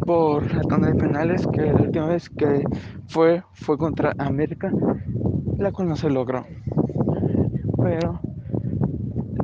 por 0.05 0.53
la 0.53 0.61
tanda 0.63 0.89
de 0.89 0.95
penales 0.95 1.47
que 1.47 1.61
la 1.61 1.81
última 1.81 2.07
vez 2.07 2.29
que 2.29 2.63
fue 3.07 3.41
fue 3.53 3.77
contra 3.77 4.13
América, 4.17 4.69
la 5.57 5.71
cual 5.71 5.87
no 5.87 5.95
se 5.95 6.09
logró. 6.09 6.45
Pero 7.81 8.19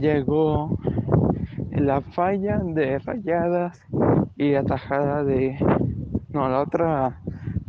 llegó 0.01 0.77
la 1.71 2.01
falla 2.01 2.59
de 2.59 2.99
Rayadas 2.99 3.81
y 4.35 4.55
atajada 4.55 5.23
de 5.23 5.57
no, 6.33 6.49
la 6.49 6.61
otra 6.61 7.21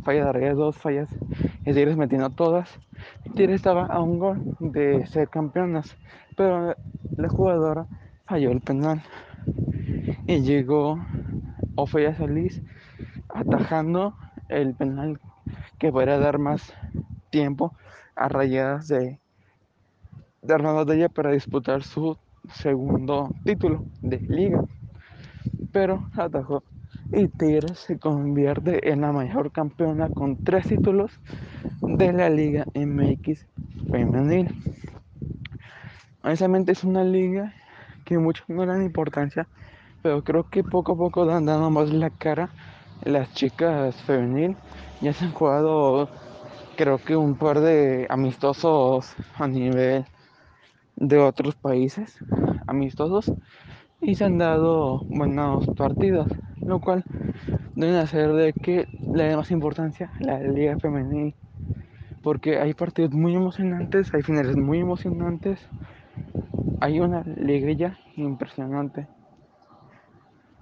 falla 0.03 0.25
de 0.25 0.33
Rayadas, 0.33 0.57
dos 0.57 0.77
fallas 0.77 1.09
y 1.65 1.73
Tigres 1.73 1.97
metiendo 1.97 2.29
todas. 2.29 2.79
Tigres 3.35 3.55
estaba 3.55 3.85
a 3.87 4.01
un 4.01 4.19
gol 4.19 4.55
de 4.59 5.05
ser 5.07 5.29
campeonas, 5.29 5.97
pero 6.37 6.75
la 7.17 7.29
jugadora 7.29 7.87
falló 8.25 8.51
el 8.51 8.61
penal 8.61 9.01
y 10.27 10.41
llegó 10.41 10.99
Ofelia 11.75 12.15
Solís 12.15 12.61
atajando 13.29 14.15
el 14.49 14.75
penal 14.75 15.19
que 15.79 15.91
podría 15.91 16.19
dar 16.19 16.39
más 16.39 16.73
tiempo 17.31 17.73
a 18.15 18.29
rayadas 18.29 18.87
de, 18.87 19.19
de 20.41 20.53
Armando 20.53 20.93
ella 20.93 21.09
para 21.09 21.31
disputar 21.31 21.83
su 21.83 22.17
segundo 22.53 23.31
título 23.43 23.83
de 24.01 24.19
liga. 24.19 24.63
Pero 25.71 26.07
atajó 26.15 26.63
y 27.15 27.29
Tigres 27.29 27.79
se 27.79 27.97
convierte 27.97 28.91
en 28.91 29.01
la 29.01 29.13
mayor 29.13 29.51
campeona 29.51 30.09
con 30.09 30.35
tres 30.43 30.67
títulos 30.67 31.11
de 31.81 32.11
la 32.11 32.29
Liga 32.29 32.67
MX 32.73 33.47
femenil. 33.89 34.53
Honestamente 36.23 36.73
es 36.73 36.83
una 36.83 37.03
liga 37.03 37.53
que 38.03 38.17
muchos 38.17 38.49
no 38.49 38.65
dan 38.65 38.81
importancia, 38.81 39.47
pero 40.01 40.23
creo 40.23 40.49
que 40.49 40.63
poco 40.63 40.93
a 40.93 40.97
poco 40.97 41.25
dan 41.25 41.45
dando 41.45 41.69
más 41.69 41.89
la 41.91 42.09
cara. 42.09 42.49
Las 43.03 43.33
chicas 43.33 43.95
femenil 44.03 44.57
ya 45.01 45.13
se 45.13 45.25
han 45.25 45.31
jugado 45.31 46.09
creo 46.75 46.97
que 46.97 47.15
un 47.15 47.35
par 47.35 47.61
de 47.61 48.07
amistosos 48.09 49.15
a 49.35 49.47
nivel 49.47 50.05
de 50.97 51.17
otros 51.17 51.55
países 51.55 52.17
amistosos 52.67 53.31
y 54.05 54.15
se 54.15 54.25
han 54.25 54.37
dado 54.37 54.99
buenos 55.05 55.67
partidos, 55.75 56.27
lo 56.61 56.79
cual 56.79 57.03
deben 57.75 57.95
hacer 57.95 58.31
de 58.33 58.53
que 58.53 58.87
le 59.13 59.23
dé 59.25 59.35
más 59.35 59.51
importancia 59.51 60.11
a 60.19 60.23
la 60.23 60.39
liga 60.39 60.77
femenil 60.79 61.35
porque 62.21 62.59
hay 62.59 62.73
partidos 62.73 63.11
muy 63.11 63.35
emocionantes, 63.35 64.13
hay 64.13 64.23
finales 64.23 64.55
muy 64.55 64.79
emocionantes 64.79 65.59
hay 66.85 66.99
una 66.99 67.21
alegría 67.21 67.97
impresionante. 68.15 69.07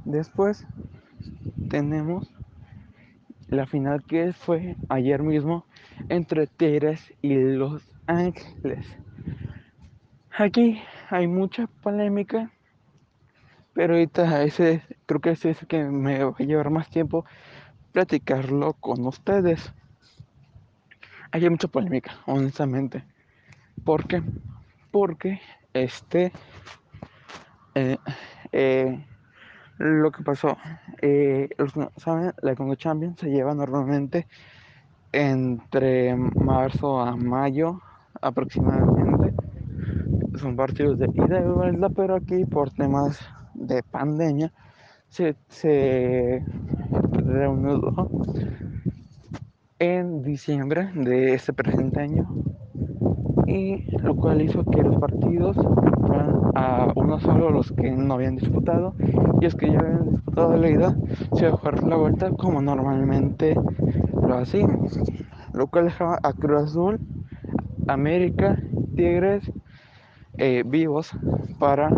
Después 0.05 0.65
tenemos 1.69 2.31
la 3.49 3.65
final 3.65 4.03
que 4.05 4.31
fue 4.31 4.77
ayer 4.87 5.21
mismo 5.21 5.65
entre 6.07 6.47
Tigres 6.47 7.13
y 7.21 7.35
Los 7.35 7.83
Ángeles. 8.07 8.85
Aquí 10.31 10.81
hay 11.09 11.27
mucha 11.27 11.67
polémica, 11.67 12.52
pero 13.73 13.93
ahorita 13.93 14.43
ese 14.43 14.83
creo 15.05 15.21
que 15.21 15.31
ese 15.31 15.51
es 15.51 15.61
el 15.61 15.67
que 15.67 15.83
me 15.83 16.23
va 16.23 16.35
a 16.37 16.43
llevar 16.43 16.69
más 16.69 16.89
tiempo 16.89 17.25
platicarlo 17.91 18.73
con 18.73 19.05
ustedes. 19.05 19.73
Hay 21.31 21.49
mucha 21.49 21.67
polémica, 21.67 22.11
honestamente. 22.25 23.03
¿Por 23.85 24.07
qué? 24.07 24.21
Porque 24.91 25.39
este, 25.73 26.31
eh, 27.75 27.97
eh, 28.51 29.05
lo 29.77 30.11
que 30.11 30.23
pasó, 30.23 30.57
eh, 31.01 31.49
los 31.57 31.73
saben, 31.97 32.33
la 32.41 32.55
Congo 32.55 32.75
Champions 32.75 33.19
se 33.19 33.29
lleva 33.29 33.53
normalmente 33.53 34.27
entre 35.11 36.15
marzo 36.15 36.99
a 36.99 37.15
mayo 37.15 37.81
aproximadamente. 38.21 39.33
Son 40.35 40.55
partidos 40.55 40.97
de 40.99 41.07
ida 41.13 41.39
y 41.39 41.43
vuelta, 41.43 41.89
pero 41.89 42.15
aquí 42.15 42.45
por 42.45 42.71
temas 42.71 43.19
de 43.67 43.83
pandemia 43.83 44.51
se, 45.09 46.43
reunió 47.11 48.09
en 49.79 50.23
diciembre 50.23 50.89
de 50.95 51.35
este 51.35 51.53
presente 51.53 52.01
año 52.01 52.27
y 53.45 53.83
lo 53.97 54.15
cual 54.15 54.41
hizo 54.41 54.63
que 54.65 54.81
los 54.81 54.97
partidos 54.97 55.55
fueran 56.07 56.31
a 56.55 56.91
uno 56.95 57.19
solo 57.19 57.51
los 57.51 57.71
que 57.73 57.91
no 57.91 58.15
habían 58.15 58.37
disputado 58.37 58.95
y 59.39 59.43
los 59.43 59.55
que 59.55 59.71
ya 59.71 59.79
habían 59.79 60.09
disputado 60.09 60.57
la 60.57 60.69
ida 60.69 60.95
se 61.33 61.45
iba 61.45 61.53
a 61.53 61.57
jugar 61.57 61.83
la 61.83 61.95
vuelta 61.95 62.31
como 62.31 62.61
normalmente 62.61 63.55
lo 64.13 64.35
hacían, 64.35 64.79
lo 65.53 65.67
cual 65.67 65.85
dejaba 65.85 66.19
a 66.23 66.33
Cruz 66.33 66.63
Azul, 66.63 66.99
América, 67.87 68.57
Tigres 68.95 69.51
eh, 70.37 70.63
vivos 70.65 71.11
para 71.59 71.91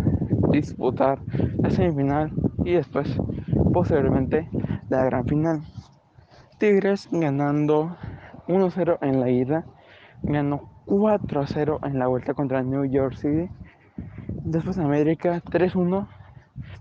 disputar 0.55 1.19
la 1.57 1.69
semifinal 1.69 2.31
y 2.63 2.73
después 2.73 3.17
posiblemente 3.73 4.49
la 4.89 5.05
gran 5.05 5.25
final. 5.25 5.61
Tigres 6.57 7.07
ganando 7.11 7.97
1-0 8.47 8.97
en 9.01 9.19
la 9.19 9.29
ida, 9.29 9.65
ganó 10.23 10.69
4-0 10.85 11.79
en 11.85 11.99
la 11.99 12.07
vuelta 12.07 12.33
contra 12.33 12.63
New 12.63 12.85
York 12.85 13.15
City. 13.15 13.49
Después 14.43 14.77
América 14.77 15.41
3-1, 15.41 16.07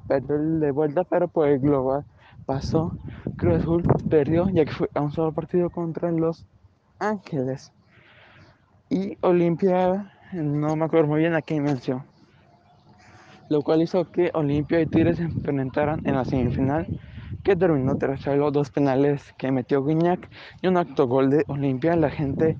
perdió 0.06 0.38
de 0.38 0.70
vuelta, 0.70 1.04
pero 1.04 1.28
por 1.28 1.48
el 1.48 1.58
global 1.60 2.04
pasó. 2.46 2.96
Cruz 3.36 3.60
Azul 3.60 3.82
perdió 4.08 4.48
ya 4.50 4.64
que 4.64 4.72
fue 4.72 4.88
a 4.94 5.00
un 5.00 5.10
solo 5.10 5.32
partido 5.32 5.70
contra 5.70 6.12
Los 6.12 6.46
Ángeles. 6.98 7.72
Y 8.90 9.16
Olimpia, 9.22 10.12
no 10.32 10.76
me 10.76 10.84
acuerdo 10.84 11.08
muy 11.08 11.20
bien 11.20 11.34
a 11.34 11.42
qué 11.42 11.60
mención. 11.60 12.13
Lo 13.48 13.62
cual 13.62 13.82
hizo 13.82 14.10
que 14.10 14.30
Olimpia 14.34 14.80
y 14.80 14.86
Tigres 14.86 15.18
se 15.18 15.24
enfrentaran 15.24 16.00
en 16.04 16.14
la 16.14 16.24
semifinal 16.24 16.86
que 17.42 17.54
terminó 17.54 17.96
tras 17.96 18.26
los 18.26 18.52
dos 18.52 18.70
penales 18.70 19.34
que 19.36 19.52
metió 19.52 19.84
Guiñac 19.84 20.30
y 20.62 20.66
un 20.66 20.78
acto 20.78 21.06
gol 21.06 21.30
de 21.30 21.44
Olimpia. 21.48 21.94
La 21.94 22.10
gente 22.10 22.56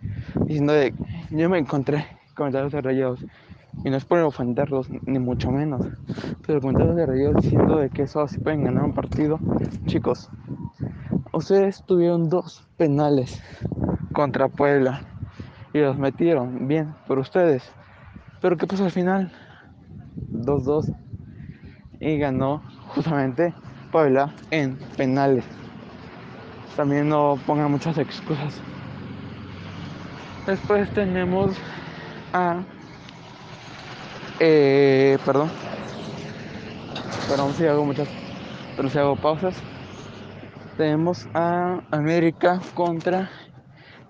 diciendo 0.47 0.75
de, 0.75 0.95
yo 1.31 1.49
me 1.49 1.59
encontré 1.59 2.07
comentarios 2.35 2.73
de 2.73 2.83
rayados 2.83 3.25
y 3.83 3.91
no 3.91 3.97
es 3.97 4.05
por 4.05 4.19
ofenderlos 4.21 4.89
ni 5.07 5.19
mucho 5.19 5.51
menos, 5.51 5.87
pero 6.47 6.61
comentarios 6.61 6.97
de 6.97 7.07
rayados 7.07 7.43
diciendo 7.43 7.79
de 7.79 7.91
que 7.91 8.03
eso 8.03 8.21
así 8.21 8.39
pueden 8.39 8.65
ganar 8.65 8.85
un 8.85 8.95
partido. 8.95 9.41
Chicos, 9.87 10.31
ustedes 11.33 11.83
tuvieron 11.87 12.29
dos 12.29 12.63
penales 12.77 13.43
contra 14.13 14.49
Puebla 14.49 15.03
y 15.73 15.79
los 15.79 15.99
metieron 15.99 16.69
bien 16.69 16.95
por 17.07 17.19
ustedes. 17.19 17.73
Pero 18.41 18.57
¿qué 18.57 18.67
pasó 18.67 18.85
al 18.85 18.91
final? 18.91 19.33
2-2 20.45 20.95
y 22.01 22.19
ganó 22.19 22.63
justamente 22.89 23.55
Puebla 23.91 24.35
en 24.51 24.77
penales. 24.97 25.45
También 26.77 27.09
no 27.09 27.39
pongan 27.47 27.71
muchas 27.71 27.97
excusas. 27.99 28.61
Después 30.47 30.91
tenemos 30.91 31.57
a. 32.33 32.63
Eh, 34.41 35.17
perdón. 35.25 35.51
Perdón 37.29 37.53
si 37.55 37.67
hago 37.67 37.85
muchas. 37.85 38.09
Pero 38.77 38.89
si 38.89 38.99
hago 38.99 39.17
pausas. 39.17 39.57
Tenemos 40.77 41.29
a 41.35 41.81
América 41.93 42.61
contra 42.75 43.31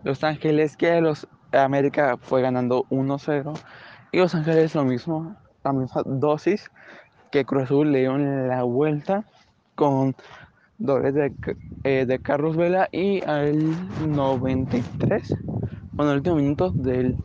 Los 0.03 0.25
Ángeles, 0.25 0.79
que 0.79 0.99
los 1.03 1.29
América 1.53 2.17
fue 2.21 2.41
ganando 2.41 2.87
1-0. 2.89 3.55
Y 4.13 4.19
Los 4.19 4.35
Ángeles 4.35 4.75
lo 4.75 4.85
mismo, 4.85 5.37
la 5.65 5.73
misma 5.73 6.03
dosis 6.05 6.71
que 7.31 7.45
Cruz 7.45 7.65
Azul 7.65 7.91
le 7.91 8.01
dio 8.01 8.15
en 8.17 8.49
la 8.49 8.63
vuelta 8.63 9.25
con 9.75 10.15
doble 10.79 11.13
de, 11.13 11.33
eh, 11.85 12.05
de 12.07 12.19
Carlos 12.19 12.57
Vela 12.57 12.89
y 12.93 13.23
al 13.25 13.75
93, 14.09 15.35
bueno, 15.93 16.13
el 16.13 16.19
último 16.19 16.37
minuto 16.37 16.71
del 16.71 17.17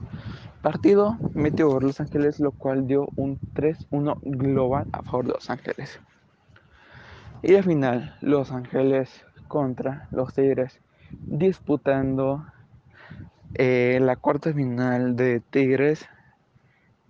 partido, 0.61 1.17
metió 1.33 1.69
por 1.69 1.83
Los 1.83 1.99
Ángeles, 1.99 2.39
lo 2.39 2.51
cual 2.51 2.87
dio 2.87 3.07
un 3.15 3.39
3-1 3.53 4.19
global 4.23 4.87
a 4.91 5.03
favor 5.03 5.27
de 5.27 5.33
Los 5.33 5.49
Ángeles. 5.49 5.99
Y 7.41 7.55
al 7.55 7.63
final, 7.63 8.15
Los 8.21 8.51
Ángeles 8.51 9.25
contra 9.47 10.07
los 10.11 10.33
Tigres, 10.33 10.79
disputando 11.11 12.45
eh, 13.55 13.99
la 14.01 14.15
cuarta 14.15 14.53
final 14.53 15.15
de 15.15 15.39
Tigres 15.39 16.07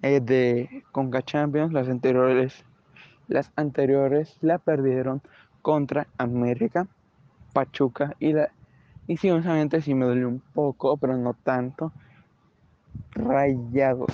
eh, 0.01 0.19
de 0.21 0.83
Conca 0.91 1.21
Champions, 1.21 1.73
las 1.73 1.87
anteriores 1.89 2.65
las 3.27 3.51
anteriores 3.55 4.37
la 4.41 4.57
perdieron 4.57 5.21
contra 5.61 6.07
América, 6.17 6.87
Pachuca 7.53 8.15
y 8.19 8.33
la 8.33 8.49
y 9.09 9.17
sí, 9.17 9.27
honestamente 9.31 9.81
sí 9.81 9.95
me 9.95 10.05
dolió 10.05 10.27
un 10.27 10.39
poco, 10.39 10.95
pero 10.97 11.17
no 11.17 11.33
tanto. 11.33 11.91
Rayados. 13.13 14.13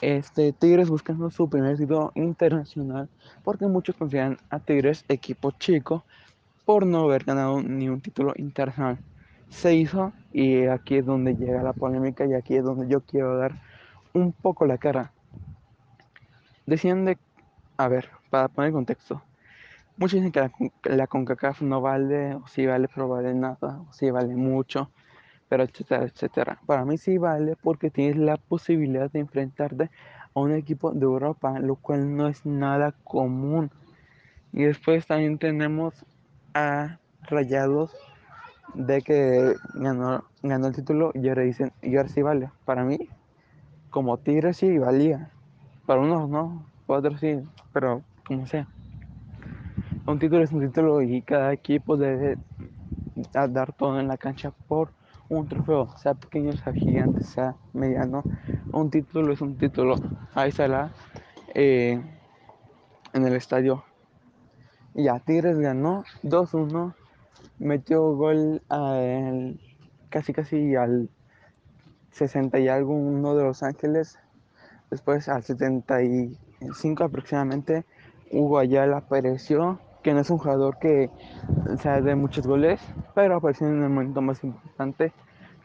Este 0.00 0.52
Tigres 0.52 0.90
buscando 0.90 1.30
su 1.30 1.48
primer 1.48 1.76
título 1.76 2.10
internacional 2.16 3.08
porque 3.44 3.68
muchos 3.68 3.94
consideran 3.94 4.36
a 4.50 4.58
Tigres 4.58 5.04
equipo 5.08 5.52
chico 5.52 6.04
por 6.64 6.86
no 6.86 7.02
haber 7.02 7.22
ganado 7.22 7.62
ni 7.62 7.88
un 7.88 8.00
título 8.00 8.32
internacional. 8.34 8.98
Se 9.48 9.76
hizo 9.76 10.12
y 10.32 10.64
aquí 10.64 10.96
es 10.96 11.06
donde 11.06 11.36
llega 11.36 11.62
la 11.62 11.72
polémica 11.72 12.26
y 12.26 12.34
aquí 12.34 12.56
es 12.56 12.64
donde 12.64 12.88
yo 12.88 13.00
quiero 13.00 13.36
dar 13.38 13.52
un 14.14 14.32
poco 14.32 14.64
la 14.64 14.78
cara. 14.78 15.12
Decían 16.66 17.04
de, 17.04 17.18
a 17.76 17.88
ver, 17.88 18.08
para 18.30 18.48
poner 18.48 18.72
contexto, 18.72 19.22
muchos 19.96 20.20
dicen 20.20 20.32
que 20.32 20.50
la, 20.88 21.06
CONCACAF 21.06 21.60
no 21.62 21.80
vale, 21.80 22.36
o 22.36 22.46
si 22.46 22.64
vale, 22.64 22.88
pero 22.88 23.08
vale 23.08 23.34
nada, 23.34 23.80
o 23.88 23.92
si 23.92 24.10
vale 24.10 24.34
mucho, 24.34 24.90
pero 25.48 25.64
etcétera, 25.64 26.04
etcétera. 26.04 26.58
Para 26.64 26.84
mí 26.84 26.96
sí 26.96 27.18
vale 27.18 27.56
porque 27.60 27.90
tienes 27.90 28.16
la 28.16 28.36
posibilidad 28.36 29.10
de 29.10 29.20
enfrentarte 29.20 29.90
a 30.34 30.40
un 30.40 30.52
equipo 30.52 30.92
de 30.92 31.04
Europa, 31.04 31.58
lo 31.58 31.76
cual 31.76 32.16
no 32.16 32.28
es 32.28 32.46
nada 32.46 32.94
común. 33.04 33.70
Y 34.52 34.62
después 34.62 35.06
también 35.06 35.38
tenemos 35.38 36.06
a 36.54 36.98
Rayados 37.22 37.92
de 38.74 39.02
que 39.02 39.54
ganó, 39.74 40.24
ganó 40.42 40.68
el 40.68 40.74
título 40.74 41.10
y 41.14 41.28
ahora 41.28 41.42
dicen, 41.42 41.72
y 41.82 41.96
ahora 41.96 42.08
sí 42.08 42.22
vale. 42.22 42.50
Para 42.64 42.84
mí, 42.84 43.08
como 43.94 44.16
Tigre 44.16 44.52
sí 44.54 44.76
valía. 44.76 45.30
Para 45.86 46.00
unos 46.00 46.28
no, 46.28 46.66
para 46.84 46.98
otros 46.98 47.20
sí, 47.20 47.38
pero 47.72 48.02
como 48.26 48.44
sea. 48.48 48.66
Un 50.04 50.18
título 50.18 50.42
es 50.42 50.50
un 50.50 50.62
título 50.62 51.00
y 51.00 51.22
cada 51.22 51.52
equipo 51.52 51.96
debe 51.96 52.36
dar 53.32 53.72
todo 53.72 54.00
en 54.00 54.08
la 54.08 54.16
cancha 54.16 54.52
por 54.66 54.90
un 55.28 55.46
trofeo, 55.46 55.96
sea 55.96 56.14
pequeño, 56.14 56.54
sea 56.54 56.72
gigante, 56.72 57.22
sea 57.22 57.54
mediano. 57.72 58.24
Un 58.72 58.90
título 58.90 59.32
es 59.32 59.40
un 59.40 59.56
título. 59.58 59.94
Ahí 60.34 60.48
está 60.48 60.90
eh, 61.54 62.02
en 63.12 63.24
el 63.24 63.34
estadio. 63.34 63.84
Y 64.96 65.04
ya, 65.04 65.20
Tigres 65.20 65.60
ganó 65.60 66.02
2-1, 66.24 66.94
metió 67.60 68.02
gol 68.16 68.60
casi 70.10 70.32
casi 70.32 70.74
al 70.74 71.08
60 72.14 72.58
y 72.58 72.68
algo 72.68 72.94
uno 72.94 73.36
de 73.36 73.44
Los 73.44 73.62
Ángeles 73.62 74.18
Después, 74.94 75.28
al 75.28 75.42
75 75.42 77.02
aproximadamente, 77.02 77.84
Hugo 78.30 78.58
Ayala 78.58 78.98
apareció, 78.98 79.80
que 80.04 80.14
no 80.14 80.20
es 80.20 80.30
un 80.30 80.38
jugador 80.38 80.78
que 80.78 81.10
sea 81.80 82.00
de 82.00 82.14
muchos 82.14 82.46
goles, 82.46 82.80
pero 83.12 83.34
apareció 83.34 83.66
en 83.66 83.82
el 83.82 83.88
momento 83.88 84.20
más 84.20 84.44
importante, 84.44 85.12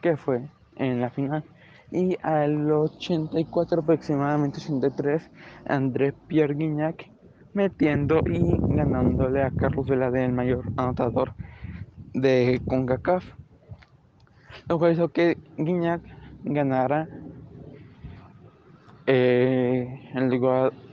que 0.00 0.16
fue 0.16 0.48
en 0.74 1.00
la 1.00 1.10
final. 1.10 1.44
Y 1.92 2.16
al 2.22 2.70
84 2.70 3.82
aproximadamente, 3.82 4.58
83, 4.58 5.30
André 5.66 6.12
Pierre 6.12 6.54
Guignac 6.54 7.08
metiendo 7.52 8.24
y 8.26 8.56
ganándole 8.74 9.44
a 9.44 9.52
Carlos 9.52 9.86
Vela 9.86 10.08
el 10.08 10.32
mayor 10.32 10.64
anotador 10.76 11.34
de 12.14 12.60
CONCACAF. 12.66 13.24
Lo 14.68 14.80
cual 14.80 14.92
hizo 14.94 15.10
que 15.10 15.38
Guignac 15.56 16.19
ganara 16.44 17.08
eh, 19.06 20.10
el 20.14 20.38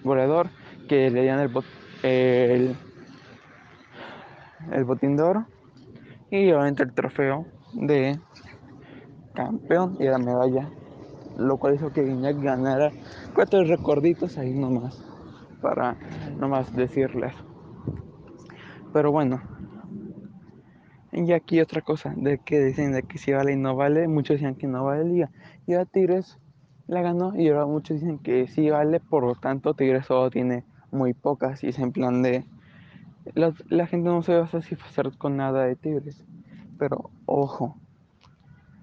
goleador 0.03 0.49
que 0.87 1.09
le 1.09 1.21
dieron 1.21 1.39
el, 2.03 2.75
el, 4.71 4.83
botín 4.85 5.15
de 5.17 5.23
oro 5.23 5.45
y 6.31 6.51
obviamente 6.51 6.83
el 6.83 6.93
trofeo 6.93 7.45
de 7.73 8.19
campeón 9.33 9.97
y 9.99 10.05
la 10.05 10.17
medalla, 10.17 10.69
lo 11.37 11.57
cual 11.57 11.75
hizo 11.75 11.91
que 11.93 12.03
Guiñac 12.03 12.41
ganara 12.41 12.91
cuatro 13.35 13.63
recorditos 13.63 14.37
ahí 14.37 14.53
nomás, 14.53 15.03
para 15.61 15.95
nomás 16.39 16.75
decirles. 16.75 17.33
Pero 18.93 19.11
bueno, 19.11 19.41
y 21.25 21.33
aquí 21.33 21.59
otra 21.59 21.81
cosa, 21.81 22.13
de 22.15 22.37
que 22.37 22.59
dicen 22.63 22.91
de 22.91 23.03
que 23.03 23.17
si 23.17 23.31
vale 23.31 23.53
y 23.53 23.55
no 23.55 23.75
vale, 23.75 24.07
muchos 24.07 24.35
decían 24.35 24.55
que 24.55 24.67
no 24.67 24.83
vale 24.83 25.05
liga. 25.05 25.31
Y 25.65 25.73
a 25.73 25.85
Tigres 25.85 26.37
la 26.87 27.01
ganó 27.01 27.35
y 27.35 27.49
ahora 27.49 27.65
muchos 27.65 27.99
dicen 27.99 28.19
que 28.19 28.47
sí 28.47 28.69
vale, 28.69 28.99
por 28.99 29.23
lo 29.23 29.35
tanto 29.35 29.73
Tigres 29.73 30.05
solo 30.05 30.29
tiene 30.29 30.63
muy 30.91 31.13
pocas 31.13 31.63
y 31.63 31.67
es 31.69 31.79
en 31.79 31.91
plan 31.91 32.21
de... 32.21 32.45
La, 33.33 33.87
gente 33.87 34.09
no 34.09 34.21
se 34.21 34.35
va 34.35 34.45
a 34.45 34.47
satisfacer 34.47 35.11
con 35.17 35.35
nada 35.35 35.65
de 35.65 35.75
Tigres, 35.75 36.23
pero 36.77 37.09
ojo, 37.25 37.75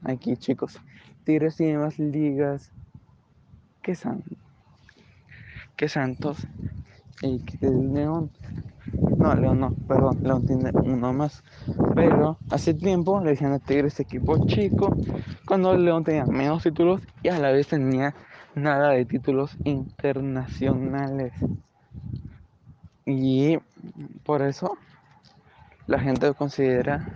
aquí 0.03 0.37
chicos, 0.37 0.81
Tigres 1.25 1.57
tiene 1.57 1.79
más 1.79 1.99
ligas 1.99 2.70
que 3.81 3.94
San, 3.94 4.23
que 5.77 5.88
Santos 5.88 6.47
y 7.23 7.38
que 7.38 7.66
León. 7.66 8.31
No, 9.24 9.34
León 9.34 9.58
no, 9.58 9.72
perdón, 9.88 10.18
León 10.22 10.44
tiene 10.44 10.70
uno 10.74 11.14
más. 11.14 11.42
Pero 11.94 12.37
hace 12.50 12.74
tiempo 12.74 13.22
le 13.22 13.30
decían 13.30 13.52
a 13.54 13.58
Tigres 13.58 13.98
equipo 13.98 14.46
chico, 14.46 14.94
cuando 15.46 15.74
León 15.74 16.04
tenía 16.04 16.26
menos 16.26 16.62
títulos 16.62 17.00
y 17.22 17.30
a 17.30 17.38
la 17.38 17.50
vez 17.50 17.68
tenía 17.68 18.14
nada 18.54 18.90
de 18.90 19.06
títulos 19.06 19.56
internacionales. 19.64 21.32
Y 23.06 23.56
por 24.24 24.42
eso 24.42 24.76
la 25.87 25.98
gente 26.00 26.34
considera 26.34 27.08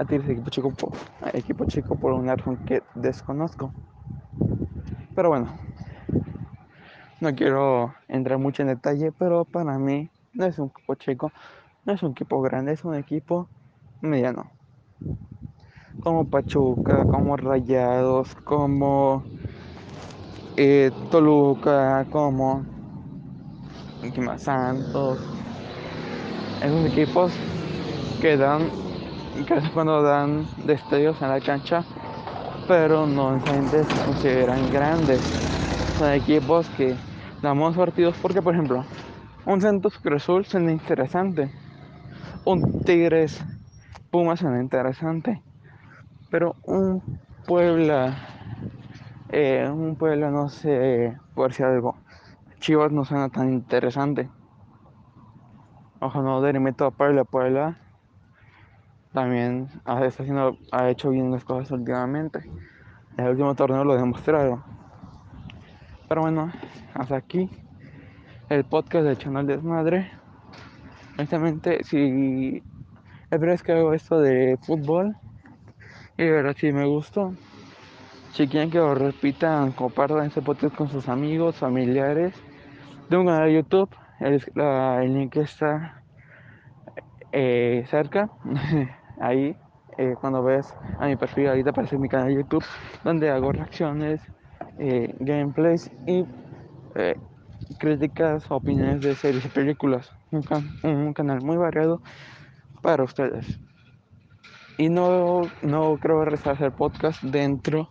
a 0.00 0.04
Tigres 0.04 0.28
equipo 0.28 0.50
chico 0.50 0.72
por, 0.72 0.92
equipo 1.34 1.66
chico 1.66 1.94
por 1.94 2.14
una 2.14 2.34
razón 2.34 2.56
que 2.66 2.82
desconozco. 2.96 3.72
Pero 5.14 5.28
bueno, 5.28 5.56
no 7.20 7.32
quiero 7.36 7.94
entrar 8.08 8.40
mucho 8.40 8.62
en 8.62 8.68
detalle, 8.70 9.12
pero 9.12 9.44
para 9.44 9.78
mí 9.78 10.10
no 10.36 10.46
es 10.46 10.58
un 10.58 10.66
equipo 10.68 10.94
chico, 10.94 11.32
no 11.84 11.92
es 11.94 12.02
un 12.02 12.12
equipo 12.12 12.40
grande, 12.42 12.72
es 12.72 12.84
un 12.84 12.94
equipo 12.94 13.48
mediano. 14.00 14.52
Como 16.00 16.24
Pachuca, 16.26 17.06
como 17.06 17.36
Rayados, 17.36 18.34
como 18.44 19.24
eh, 20.56 20.90
Toluca, 21.10 22.06
como 22.10 22.64
Santos. 24.38 25.18
Esos 26.62 26.86
equipos 26.86 27.32
que 28.20 28.36
dan, 28.36 28.70
que 29.46 29.70
cuando 29.74 30.02
dan 30.02 30.46
destellos 30.66 31.20
en 31.22 31.28
la 31.30 31.40
cancha, 31.40 31.84
pero 32.68 33.06
no 33.06 33.32
necesariamente 33.32 33.84
se 33.84 34.04
consideran 34.04 34.70
grandes. 34.72 35.22
Son 35.98 36.10
equipos 36.12 36.68
que 36.70 36.96
damos 37.42 37.76
partidos 37.76 38.16
porque, 38.20 38.42
por 38.42 38.54
ejemplo, 38.54 38.84
un 39.46 39.60
Santos 39.60 39.98
Cruz 39.98 40.24
Azul 40.24 40.44
suena 40.44 40.72
interesante. 40.72 41.50
Un 42.44 42.82
Tigres 42.82 43.44
Pumas 44.10 44.40
suena 44.40 44.60
interesante. 44.60 45.40
Pero 46.30 46.56
un 46.64 47.20
Puebla, 47.46 48.16
eh, 49.28 49.68
un 49.72 49.94
Puebla, 49.94 50.30
no 50.32 50.48
sé, 50.48 51.16
por 51.34 51.52
si 51.52 51.62
algo. 51.62 51.96
Chivas 52.58 52.90
no 52.90 53.04
suena 53.04 53.28
tan 53.28 53.52
interesante. 53.52 54.28
Ojo, 56.00 56.22
no 56.22 56.40
derimito 56.40 56.84
a 56.84 56.90
Puebla. 56.90 57.22
Puebla 57.22 57.78
también 59.12 59.68
ha, 59.84 60.04
está 60.04 60.24
haciendo, 60.24 60.58
ha 60.72 60.88
hecho 60.88 61.10
bien 61.10 61.30
las 61.30 61.44
cosas 61.44 61.70
últimamente. 61.70 62.50
El 63.16 63.28
último 63.28 63.54
torneo 63.54 63.84
lo 63.84 63.94
demostraron. 63.94 64.64
Pero 66.08 66.22
bueno, 66.22 66.50
hasta 66.94 67.16
aquí 67.16 67.48
el 68.48 68.64
podcast 68.64 69.04
de 69.06 69.16
Chanel 69.16 69.46
Desmadre. 69.46 70.10
Honestamente, 71.18 71.82
si 71.82 72.62
es 73.30 73.40
verdad 73.40 73.60
que 73.60 73.72
hago 73.72 73.92
esto 73.92 74.20
de 74.20 74.58
fútbol, 74.62 75.16
y 76.16 76.24
de 76.24 76.30
verdad 76.30 76.54
si 76.56 76.72
me 76.72 76.86
gustó. 76.86 77.34
Si 78.32 78.46
quieren 78.46 78.70
que 78.70 78.78
lo 78.78 78.94
repitan, 78.94 79.72
compartan 79.72 80.26
este 80.26 80.42
podcast 80.42 80.76
con 80.76 80.88
sus 80.88 81.08
amigos, 81.08 81.56
familiares. 81.56 82.34
Tengo 83.08 83.22
un 83.22 83.28
canal 83.28 83.48
de 83.48 83.54
YouTube, 83.54 83.90
el, 84.20 84.42
el 84.54 85.14
link 85.14 85.36
está 85.36 86.02
eh, 87.32 87.84
cerca, 87.88 88.30
ahí. 89.20 89.56
Eh, 89.98 90.14
cuando 90.20 90.42
ves 90.42 90.74
a 91.00 91.06
mi 91.06 91.16
perfil, 91.16 91.64
te 91.64 91.70
aparece 91.70 91.96
mi 91.96 92.08
canal 92.08 92.28
de 92.28 92.34
YouTube, 92.34 92.64
donde 93.02 93.30
hago 93.30 93.50
reacciones, 93.50 94.20
eh, 94.78 95.14
gameplays 95.20 95.90
y 96.06 96.26
críticas, 97.78 98.50
opiniones 98.50 99.00
de 99.00 99.14
series 99.14 99.44
y 99.44 99.48
películas. 99.48 100.12
Un, 100.30 101.12
canal 101.14 101.42
muy 101.42 101.56
variado 101.56 102.00
para 102.82 103.04
ustedes. 103.04 103.60
Y 104.78 104.88
no, 104.88 105.42
no 105.62 105.96
creo 105.98 106.22
hacer 106.22 106.72
podcast 106.72 107.22
dentro 107.22 107.90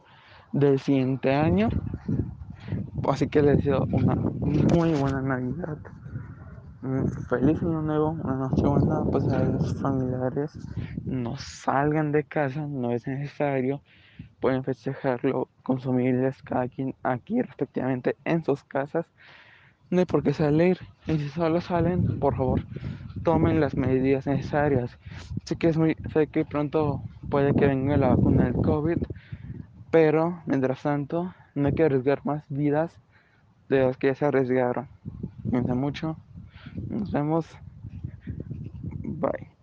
del 0.52 0.80
siguiente 0.80 1.34
año. 1.34 1.70
Así 3.04 3.28
que 3.28 3.42
les 3.42 3.58
deseo 3.58 3.86
una 3.92 4.16
muy 4.16 4.94
buena 4.94 5.22
Navidad. 5.22 5.78
Feliz 7.30 7.62
año 7.62 7.82
nuevo, 7.82 8.10
una 8.12 8.36
noche 8.36 8.68
buena, 8.68 9.04
pues 9.12 9.28
a 9.30 9.44
los 9.44 9.74
familiares 9.82 10.58
no 11.06 11.36
salgan 11.38 12.12
de 12.12 12.24
casa, 12.24 12.68
no 12.68 12.92
es 12.92 13.08
necesario 13.08 13.82
pueden 14.46 14.64
festejarlo 14.64 15.50
con 15.64 15.80
sus 15.80 15.88
familias, 15.88 16.44
cada 16.44 16.68
quien 16.68 16.96
aquí 17.02 17.42
respectivamente 17.42 18.16
en 18.26 18.44
sus 18.44 18.64
casas. 18.64 19.08
No 19.90 20.00
hay 20.00 20.06
por 20.06 20.24
qué 20.24 20.34
salir. 20.34 20.80
Y 21.08 21.18
si 21.20 21.30
solo 21.30 21.62
salen, 21.62 22.06
por 22.20 22.36
favor, 22.36 22.62
tomen 23.24 23.60
las 23.62 23.78
medidas 23.78 24.28
necesarias. 24.28 25.00
Sé 25.46 25.58
que 25.58 25.70
es 25.70 25.78
muy, 25.78 25.98
sé 26.14 26.28
que 26.28 26.46
pronto 26.46 27.04
puede 27.30 27.54
que 27.56 27.68
venga 27.68 27.98
la 27.98 28.10
vacuna 28.10 28.46
del 28.46 28.62
COVID, 28.62 29.00
pero 29.92 30.44
mientras 30.48 30.84
tanto 30.84 31.34
no 31.56 31.68
hay 31.68 31.74
que 31.74 31.84
arriesgar 31.84 32.22
más 32.26 32.46
vidas 32.50 33.00
de 33.70 33.82
las 33.82 33.98
que 33.98 34.08
ya 34.08 34.16
se 34.16 34.26
arriesgaron. 34.26 34.90
Cuídense 35.50 35.76
mucho. 35.76 36.20
Nos 36.90 37.12
vemos. 37.12 37.48
Bye. 39.04 39.55